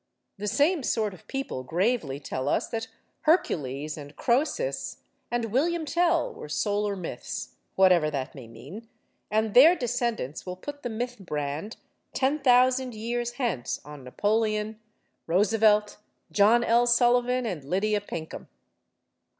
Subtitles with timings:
[0.39, 2.87] The same sort of people gravely tell us that
[3.19, 4.97] Hercules and Croesus
[5.29, 8.89] and William Tell were "solar myths" whatever that may mean
[9.29, 11.77] and their descendants will put the myth brand,
[12.13, 14.79] ten thousand years hence, on Napoleon,
[15.27, 15.97] Roosevelt,
[16.31, 16.87] John L.
[16.87, 18.47] Sullivan, and Lydia Pinkham.